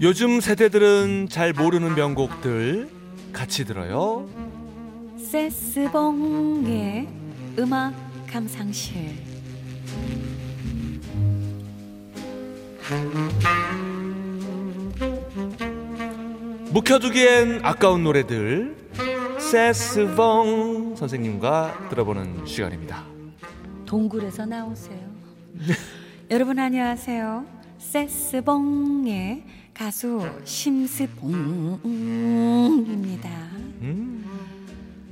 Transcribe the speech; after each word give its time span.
요즘 0.00 0.40
세대들은 0.40 1.28
잘 1.30 1.52
모르는 1.52 1.94
명곡들 1.94 2.88
같이 3.32 3.64
들어요. 3.64 4.28
세스봉의 5.18 7.08
음악 7.58 7.94
감상실 8.26 9.14
묵혀두기엔 16.72 17.60
아까운 17.62 18.02
노래들 18.02 18.76
세스봉 19.38 20.96
선생님과 20.96 21.88
들어보는 21.90 22.46
시간입니다. 22.46 23.04
동굴에서 23.86 24.44
나오세요. 24.44 24.98
여러분 26.30 26.58
안녕하세요. 26.58 27.63
세스봉의 27.90 29.44
가수 29.74 30.28
심스봉입니다. 30.44 31.80
음, 33.82 34.24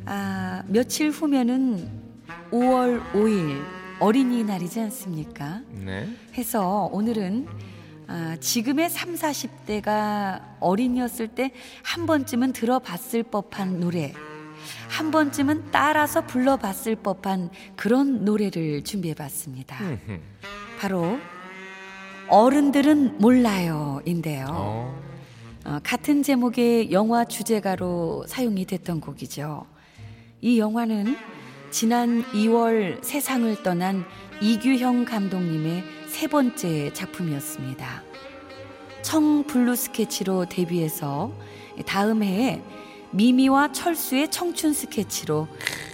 아, 0.06 0.64
며칠 0.66 1.10
후면은 1.10 1.88
5월 2.50 3.00
5일 3.12 3.62
어린이날이지 4.00 4.80
않습니까? 4.80 5.60
네. 5.70 6.08
해서 6.34 6.88
오늘은 6.92 7.46
아, 8.08 8.36
지금의 8.40 8.90
3, 8.90 9.14
40대가 9.14 10.42
어린이였을 10.58 11.28
때 11.28 11.52
한 11.84 12.06
번쯤은 12.06 12.52
들어봤을 12.52 13.22
법한 13.24 13.78
노래, 13.80 14.12
한 14.88 15.10
번쯤은 15.12 15.66
따라서 15.70 16.26
불러봤을 16.26 16.96
법한 16.96 17.50
그런 17.76 18.24
노래를 18.24 18.82
준비해 18.82 19.14
봤습니다. 19.14 19.76
흠흠. 19.76 20.20
바로 20.80 21.18
어른들은 22.28 23.18
몰라요인데요. 23.18 24.46
어. 24.48 25.02
어, 25.64 25.78
같은 25.82 26.22
제목의 26.22 26.90
영화 26.90 27.24
주제가로 27.24 28.24
사용이 28.26 28.64
됐던 28.64 29.00
곡이죠. 29.00 29.66
이 30.40 30.58
영화는 30.58 31.16
지난 31.70 32.24
2월 32.32 33.02
세상을 33.02 33.62
떠난 33.62 34.04
이규형 34.40 35.04
감독님의 35.04 35.84
세 36.08 36.26
번째 36.26 36.92
작품이었습니다. 36.92 38.02
청 39.02 39.44
블루 39.44 39.76
스케치로 39.76 40.46
데뷔해서 40.46 41.32
다음 41.86 42.22
해에 42.22 42.60
미미와 43.12 43.72
철수의 43.72 44.30
청춘 44.30 44.72
스케치로 44.72 45.46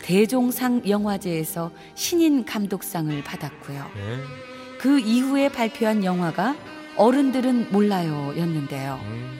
대종상 0.02 0.88
영화제에서 0.88 1.70
신인 1.94 2.44
감독상을 2.44 3.22
받았고요. 3.22 3.90
네. 3.94 4.57
그 4.78 4.98
이후에 4.98 5.48
발표한 5.48 6.04
영화가 6.04 6.56
어른들은 6.96 7.68
몰라요 7.70 8.34
였는데요. 8.36 9.00
음. 9.04 9.38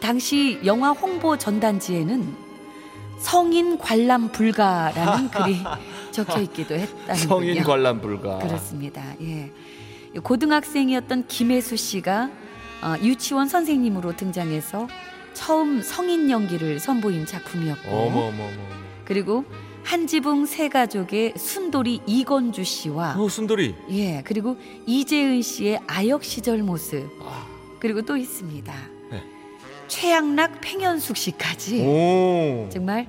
당시 0.00 0.60
영화 0.64 0.90
홍보 0.90 1.36
전단지에는 1.36 2.34
성인 3.18 3.78
관람 3.78 4.30
불가라는 4.30 5.30
글이 5.32 5.58
적혀 6.10 6.40
있기도 6.42 6.74
했다는 6.74 7.14
성인 7.22 7.62
관람 7.62 8.00
불가. 8.00 8.38
그렇습니다. 8.38 9.02
예. 9.22 9.50
고등학생이었던 10.22 11.26
김혜수 11.26 11.76
씨가 11.76 12.30
어, 12.82 12.94
유치원 13.02 13.48
선생님으로 13.48 14.16
등장해서 14.16 14.88
처음 15.34 15.82
성인 15.82 16.30
연기를 16.30 16.78
선보인 16.78 17.26
작품이었고 17.26 17.90
어머 17.90 18.20
어머 18.26 18.44
어머. 18.44 18.52
그리고 19.04 19.44
한 19.86 20.08
지붕 20.08 20.46
세 20.46 20.68
가족의 20.68 21.34
순돌이 21.36 22.00
이건주 22.06 22.64
씨와 22.64 23.14
어 23.16 23.28
순돌이. 23.28 23.74
예 23.90 24.20
그리고 24.24 24.56
이재은 24.86 25.42
씨의 25.42 25.80
아역 25.86 26.24
시절 26.24 26.62
모습 26.64 27.08
아. 27.22 27.46
그리고 27.78 28.02
또 28.02 28.16
있습니다. 28.16 28.74
네. 29.12 29.22
최양락 29.86 30.60
팽현숙 30.60 31.16
씨까지 31.16 31.82
오. 31.86 32.68
정말 32.70 33.06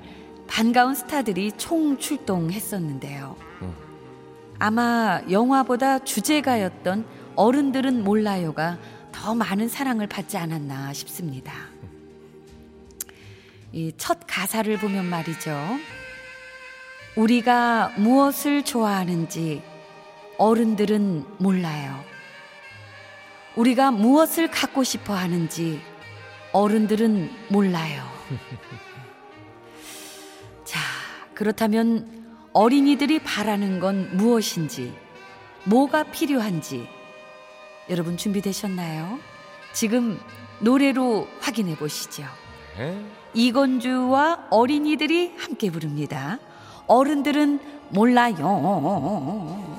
반가운 0.47 0.93
스타들이 0.93 1.53
총 1.57 1.97
출동했었는데요. 1.97 3.35
음. 3.63 3.73
아마 4.59 5.21
영화보다 5.31 5.99
주제가였던 5.99 7.05
어른들은 7.35 8.03
몰라요가 8.03 8.77
더 9.11 9.33
많은 9.33 9.67
사랑을 9.67 10.05
받지 10.07 10.37
않았나 10.37 10.93
싶습니다. 10.93 11.53
이 13.73 13.91
첫 13.97 14.19
가사를 14.27 14.77
보면 14.77 15.05
말이죠. 15.05 15.51
우리가 17.17 17.93
무엇을 17.97 18.63
좋아하는지 18.63 19.63
어른들은 20.37 21.25
몰라요. 21.39 22.03
우리가 23.55 23.89
무엇을 23.89 24.51
갖고 24.51 24.83
싶어 24.83 25.15
하는지 25.15 25.81
어른들은 26.51 27.31
몰라요. 27.49 28.03
자, 30.63 30.79
그렇다면 31.33 32.27
어린이들이 32.53 33.19
바라는 33.19 33.79
건 33.79 34.15
무엇인지, 34.15 34.93
뭐가 35.63 36.03
필요한지, 36.03 36.87
여러분 37.89 38.17
준비되셨나요? 38.17 39.17
지금 39.73 40.19
노래로 40.59 41.27
확인해 41.39 41.75
보시죠. 41.75 42.23
네. 42.77 43.03
이건주와 43.33 44.49
어린이들이 44.51 45.33
함께 45.37 45.71
부릅니다. 45.71 46.37
어른들은 46.87 47.59
몰라요. 47.89 49.76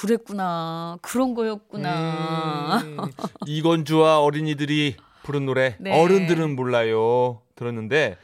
그랬구나. 0.00 0.98
그런 1.02 1.34
거였구나. 1.34 2.78
음, 2.78 2.96
이건주와 3.46 4.20
어린이들이 4.20 4.96
부른 5.24 5.44
노래 5.44 5.76
네. 5.78 5.92
어른들은 5.92 6.56
몰라요 6.56 7.42
들었는데 7.54 8.16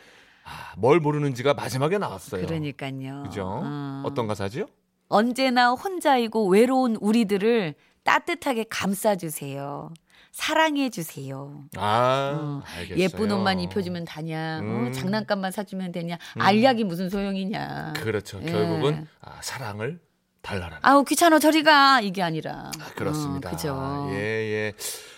아, 0.45 0.73
뭘 0.79 1.01
모르는지가 1.01 1.53
마지막에 1.55 1.99
나왔어요. 1.99 2.47
그러니까요. 2.47 3.25
그죠? 3.25 3.61
어. 3.63 4.03
어떤 4.07 4.27
가사지요? 4.27 4.67
언제나 5.09 5.73
혼자이고 5.73 6.49
외로운 6.49 6.97
우리들을 6.97 7.75
따뜻하게 8.05 8.65
감싸주세요. 8.71 9.93
사랑해 10.33 10.91
주세요. 10.91 11.65
아, 11.77 12.39
어, 12.39 12.63
알겠어요. 12.77 13.03
예쁜 13.03 13.33
옷만 13.33 13.61
입혀주면 13.61 14.05
다냐? 14.05 14.61
어, 14.63 14.65
음. 14.65 14.93
장난감만 14.93 15.51
사주면 15.51 15.93
되냐? 15.93 16.17
음. 16.37 16.41
알약이 16.41 16.85
무슨 16.85 17.11
소용이냐? 17.11 17.95
그렇죠. 17.97 18.41
예. 18.43 18.47
결국은 18.51 19.07
아, 19.21 19.39
사랑을 19.41 19.99
달라라. 20.47 20.79
아우 20.83 21.05
귀찮아 21.05 21.39
저리 21.41 21.63
가 21.65 22.01
이게 22.01 22.23
아니라. 22.23 22.71
아, 22.81 22.85
그렇습니다. 22.95 23.49
어, 23.49 23.53
그죠. 23.53 24.09
예, 24.13 24.17
예. 24.17 24.73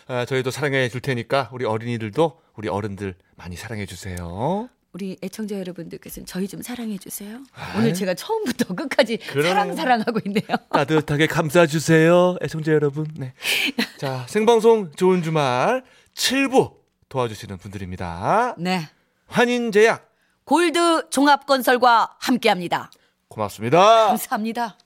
아, 0.07 0.25
저희도 0.25 0.51
사랑해 0.51 0.89
줄 0.89 1.03
테니까 1.03 1.51
우리 1.53 1.67
어린이들도 1.67 2.41
우리 2.55 2.69
어른들 2.69 3.15
많이 3.37 3.55
사랑해 3.57 3.85
주세요. 3.85 4.69
우리 4.95 5.19
애청자 5.23 5.59
여러분들께서는 5.59 6.25
저희 6.27 6.49
좀 6.49 6.63
사랑해 6.63 6.97
주세요. 6.97 7.41
아이. 7.55 7.77
오늘 7.79 7.93
제가 7.95 8.15
처음부터 8.15 8.73
끝까지 8.75 9.19
그러네요. 9.19 9.53
사랑 9.53 9.77
사랑하고 9.77 10.19
있네요. 10.27 10.47
따뜻하게 10.73 11.27
감싸 11.27 11.67
주세요. 11.67 12.37
애청자 12.43 12.73
여러분. 12.73 13.07
네. 13.15 13.35
자, 14.01 14.25
생방송 14.29 14.93
좋은 14.97 15.23
주말 15.23 15.85
7부 16.15 16.77
도와주시는 17.11 17.59
분들입니다. 17.59 18.55
네. 18.59 18.89
환인제약 19.27 20.09
골드 20.45 21.11
종합건설과 21.11 22.17
함께합니다. 22.19 22.91
고맙습니다. 23.29 24.07
감사합니다. 24.09 24.79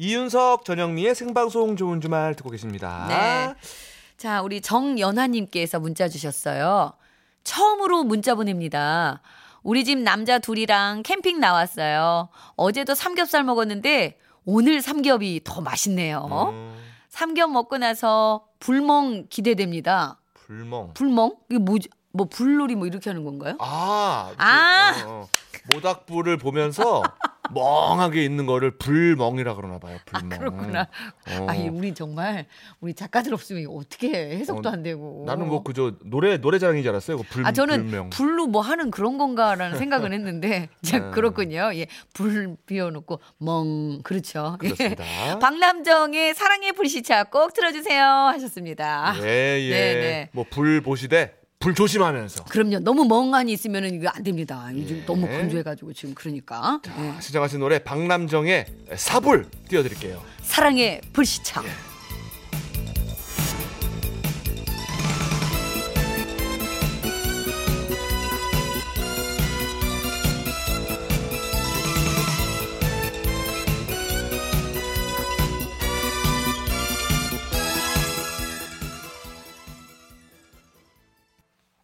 이윤석 0.00 0.64
전영미의 0.64 1.14
생방송 1.14 1.76
좋은 1.76 2.00
주말 2.00 2.34
듣고 2.34 2.48
계십니다. 2.48 3.04
네. 3.10 3.54
자, 4.16 4.40
우리 4.40 4.62
정연화님께서 4.62 5.78
문자 5.78 6.08
주셨어요. 6.08 6.94
처음으로 7.44 8.04
문자 8.04 8.34
보냅니다. 8.34 9.20
우리 9.62 9.84
집 9.84 9.98
남자 9.98 10.38
둘이랑 10.38 11.02
캠핑 11.02 11.38
나왔어요. 11.38 12.30
어제도 12.56 12.94
삼겹살 12.94 13.44
먹었는데 13.44 14.16
오늘 14.46 14.80
삼겹이 14.80 15.42
더 15.44 15.60
맛있네요. 15.60 16.50
음, 16.54 16.78
삼겹 17.10 17.52
먹고 17.52 17.76
나서 17.76 18.46
불멍 18.58 19.26
기대됩니다. 19.28 20.18
불멍. 20.32 20.94
불멍? 20.94 21.36
이게 21.50 21.58
뭐지? 21.58 21.90
뭐 22.12 22.26
불놀이 22.26 22.74
뭐 22.74 22.86
이렇게 22.86 23.10
하는 23.10 23.22
건가요? 23.22 23.56
아, 23.60 24.32
아. 24.38 24.92
그, 24.94 25.06
어, 25.06 25.12
어. 25.12 25.28
모닥불을 25.74 26.38
보면서 26.38 27.02
멍하게 27.54 28.24
있는 28.24 28.46
거를 28.46 28.70
불멍이라 28.72 29.54
그러나 29.54 29.78
봐요. 29.78 29.98
불멍. 30.06 30.32
아, 30.32 30.38
그렇구나. 30.38 30.88
어. 31.38 31.46
아니 31.48 31.68
우리 31.68 31.94
정말 31.94 32.46
우리 32.80 32.94
작가들 32.94 33.32
없으면 33.34 33.66
어떻게 33.70 34.08
해? 34.10 34.36
해석도 34.36 34.68
어, 34.68 34.72
안 34.72 34.82
되고. 34.82 35.24
나는 35.26 35.48
뭐 35.48 35.62
그저 35.62 35.94
노래 36.04 36.36
노래자랑인 36.38 36.82
줄 36.82 36.90
알았어요. 36.90 37.18
그 37.18 37.22
불, 37.24 37.46
아 37.46 37.52
저는 37.52 37.82
불명. 37.84 38.10
불로 38.10 38.46
뭐 38.46 38.62
하는 38.62 38.90
그런 38.90 39.18
건가라는 39.18 39.78
생각은 39.78 40.12
했는데 40.12 40.68
자, 40.82 40.98
네. 40.98 41.10
그렇군요. 41.10 41.70
예, 41.74 41.86
불 42.12 42.56
비워놓고 42.66 43.20
멍 43.38 44.00
그렇죠. 44.02 44.56
예. 44.62 44.68
그렇습니다. 44.68 45.04
박남정의 45.40 46.34
사랑의 46.34 46.72
불시착 46.72 47.30
꼭 47.30 47.52
틀어주세요 47.54 48.02
하셨습니다. 48.04 49.14
예, 49.22 49.58
예. 49.60 49.70
네, 49.70 49.94
네. 49.94 50.28
뭐불 50.32 50.80
보시되 50.82 51.34
불 51.60 51.74
조심하면서. 51.74 52.44
그럼요. 52.44 52.78
너무 52.78 53.04
멍하니 53.04 53.52
있으면은 53.52 53.94
이거 53.94 54.08
안 54.08 54.22
됩니다. 54.22 54.66
요즘 54.72 54.96
예. 54.96 55.04
너무 55.04 55.26
건조해가지고 55.28 55.92
지금 55.92 56.14
그러니까 56.14 56.80
예. 56.86 56.90
자, 56.90 57.20
시작하신 57.20 57.60
노래 57.60 57.78
박남정의 57.84 58.64
사불 58.96 59.46
띄워드릴게요. 59.68 60.22
사랑의 60.40 61.02
불시착. 61.12 61.62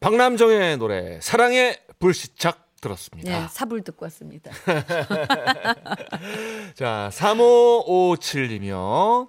박남정의 0.07 0.79
노래 0.79 1.21
사랑의 1.21 1.81
불시착 1.99 2.77
들었습니다. 2.81 3.43
예, 3.43 3.49
사불 3.51 3.83
듣고 3.83 4.05
왔습니다. 4.05 4.53
자, 6.77 7.11
3557이며 7.13 9.29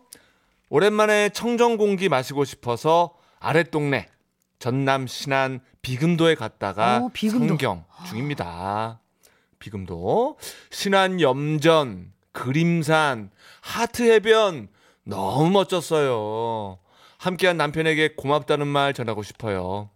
오랜만에 0.69 1.29
청정 1.29 1.77
공기 1.77 2.09
마시고 2.09 2.45
싶어서 2.45 3.15
아랫동네 3.39 4.05
전남 4.59 5.07
신안 5.07 5.61
비금도에 5.81 6.35
갔다가 6.35 6.99
오, 6.99 7.09
비금도. 7.09 7.47
성경 7.47 7.83
중입니다. 8.07 9.01
비금도 9.57 10.37
신안 10.69 11.19
염전 11.19 12.13
그림산 12.33 13.31
하트 13.61 14.03
해변 14.03 14.67
너무 15.03 15.49
멋졌어요. 15.49 16.77
함께한 17.17 17.57
남편에게 17.57 18.13
고맙다는 18.15 18.67
말 18.67 18.93
전하고 18.93 19.23
싶어요. 19.23 19.89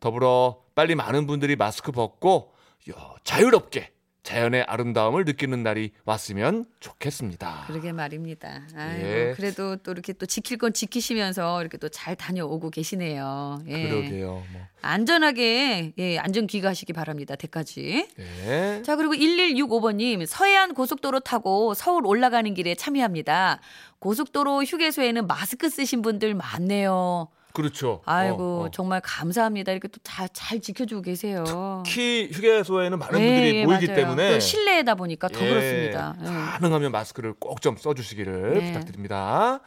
더불어 0.00 0.62
빨리 0.74 0.94
많은 0.94 1.26
분들이 1.26 1.56
마스크 1.56 1.92
벗고 1.92 2.52
여- 2.90 3.14
자유롭게 3.24 3.90
자연의 4.22 4.62
아름다움을 4.62 5.26
느끼는 5.26 5.62
날이 5.62 5.92
왔으면 6.06 6.64
좋겠습니다. 6.80 7.64
그러게 7.66 7.92
말입니다. 7.92 8.62
아이고, 8.74 9.06
예. 9.06 9.34
그래도 9.36 9.76
또 9.76 9.92
이렇게 9.92 10.14
또 10.14 10.24
지킬 10.24 10.56
건 10.56 10.72
지키시면서 10.72 11.60
이렇게 11.60 11.76
또 11.76 11.90
잘 11.90 12.16
다녀오고 12.16 12.70
계시네요. 12.70 13.62
예. 13.68 13.82
그러게요. 13.86 14.42
뭐. 14.50 14.62
안전하게 14.80 15.92
예, 15.98 16.18
안전 16.18 16.46
귀가하시기 16.46 16.90
바랍니다. 16.94 17.36
대까지. 17.36 18.08
네. 18.16 18.82
자, 18.82 18.96
그리고 18.96 19.12
1165번님, 19.12 20.24
서해안 20.24 20.72
고속도로 20.72 21.20
타고 21.20 21.74
서울 21.74 22.06
올라가는 22.06 22.52
길에 22.54 22.74
참여합니다. 22.74 23.60
고속도로 23.98 24.64
휴게소에는 24.64 25.26
마스크 25.26 25.68
쓰신 25.68 26.00
분들 26.00 26.34
많네요. 26.34 27.28
그렇죠. 27.54 28.02
아이고, 28.04 28.62
어, 28.62 28.64
어. 28.64 28.70
정말 28.72 29.00
감사합니다. 29.00 29.70
이렇게 29.72 29.86
또잘잘 29.88 30.60
지켜주고 30.60 31.02
계세요. 31.02 31.82
특히 31.86 32.28
휴게소에는 32.32 32.98
많은 32.98 33.20
예, 33.20 33.26
분들이 33.26 33.56
예, 33.60 33.64
모이기 33.64 33.86
맞아요. 33.86 33.96
때문에 34.00 34.32
또 34.34 34.40
실내다 34.40 34.96
보니까 34.96 35.28
더 35.28 35.40
예, 35.44 35.48
그렇습니다. 35.48 36.16
예. 36.20 36.24
가능하면 36.26 36.90
마스크를 36.92 37.32
꼭 37.38 37.60
좀 37.60 37.76
써주시기를 37.76 38.54
네. 38.58 38.72
부탁드립니다. 38.72 39.60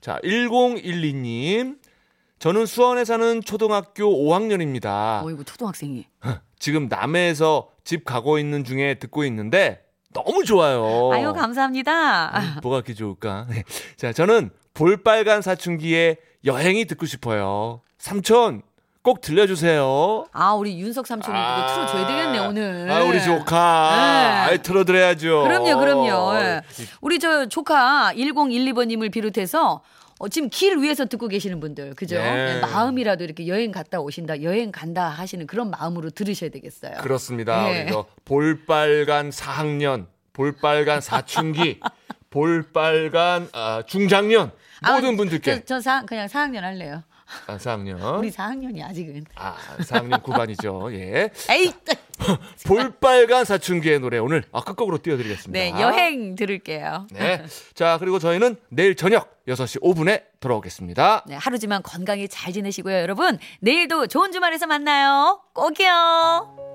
자, 0.00 0.18
1012님. 0.24 1.78
저는 2.38 2.66
수원에 2.66 3.04
사는 3.04 3.40
초등학교 3.42 4.04
5학년입니다. 4.04 5.24
어이구, 5.24 5.44
초등학생이. 5.44 6.06
지금 6.58 6.88
남해에서 6.88 7.68
집 7.84 8.04
가고 8.04 8.38
있는 8.38 8.64
중에 8.64 8.94
듣고 8.94 9.24
있는데 9.24 9.84
너무 10.12 10.44
좋아요. 10.44 11.10
아유, 11.12 11.32
감사합니다. 11.32 12.38
음, 12.38 12.60
뭐가 12.62 12.78
이렇게 12.78 12.94
좋을까? 12.94 13.46
네. 13.48 13.62
자, 13.96 14.12
저는 14.12 14.50
볼빨간 14.74 15.42
사춘기에 15.42 16.16
여행이 16.44 16.84
듣고 16.86 17.06
싶어요. 17.06 17.80
삼촌, 17.98 18.62
꼭 19.02 19.20
들려주세요. 19.20 20.26
아, 20.32 20.52
우리 20.54 20.78
윤석 20.80 21.06
삼촌이 21.06 21.36
이거 21.36 21.66
틀어줘야 21.74 22.06
되겠네, 22.06 22.38
오늘. 22.46 22.90
아, 22.90 23.02
우리 23.04 23.22
조카. 23.22 23.90
네. 24.46 24.50
아이, 24.50 24.58
틀어드려야죠. 24.62 25.42
그럼요, 25.42 25.78
그럼요. 25.78 26.34
예. 26.40 26.62
이- 26.80 26.86
우리 27.00 27.18
저 27.18 27.46
조카 27.46 28.12
1012번님을 28.14 29.10
비롯해서 29.12 29.82
어, 30.18 30.28
지금 30.28 30.48
길 30.50 30.78
위에서 30.78 31.06
듣고 31.06 31.26
계시는 31.26 31.58
분들, 31.58 31.94
그죠? 31.94 32.14
네. 32.16 32.56
예, 32.56 32.60
마음이라도 32.60 33.24
이렇게 33.24 33.48
여행 33.48 33.72
갔다 33.72 33.98
오신다, 33.98 34.42
여행 34.42 34.70
간다 34.70 35.08
하시는 35.08 35.48
그런 35.48 35.68
마음으로 35.70 36.10
들으셔야 36.10 36.50
되겠어요. 36.50 36.98
그렇습니다. 37.00 37.64
네. 37.64 37.88
저 37.90 38.04
볼빨간 38.24 39.30
4학년, 39.30 40.06
볼빨간 40.32 41.00
사춘기, 41.00 41.80
볼빨간 42.32 43.50
아, 43.52 43.82
중장년 43.86 44.50
모든 44.84 45.16
분들께 45.16 45.60
저, 45.60 45.64
저 45.76 45.80
사, 45.80 46.02
그냥 46.04 46.26
4학년 46.26 46.62
할래요. 46.62 47.02
아, 47.46 47.56
4학년. 47.56 47.96
우리 48.18 48.30
4학년이 48.30 48.82
아직은. 48.82 49.24
아, 49.36 49.56
4학년 49.80 50.22
9반이죠. 50.22 50.92
예. 50.94 51.30
에이! 51.50 51.72
볼빨간 52.66 53.44
사춘기의 53.44 54.00
노래 54.00 54.18
오늘 54.18 54.44
아, 54.52 54.62
끝곡으로 54.62 54.98
띄워드리겠습니다. 54.98 55.52
네, 55.52 55.80
여행 55.80 56.34
들을게요. 56.34 57.06
네. 57.10 57.44
자, 57.74 57.96
그리고 57.98 58.18
저희는 58.18 58.56
내일 58.68 58.94
저녁 58.94 59.44
6시 59.46 59.82
5분에 59.82 60.24
돌아오겠습니다. 60.40 61.24
네, 61.26 61.36
하루지만 61.36 61.82
건강히 61.82 62.28
잘 62.28 62.52
지내시고요, 62.52 62.96
여러분. 62.96 63.38
내일도 63.60 64.06
좋은 64.06 64.30
주말에서 64.32 64.66
만나요. 64.66 65.40
꼭이요. 65.54 66.71